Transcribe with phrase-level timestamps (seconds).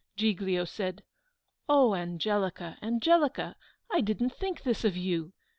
[0.17, 1.03] Giglio said,
[1.69, 5.33] "Oh, Angelica, I didn't think this of you.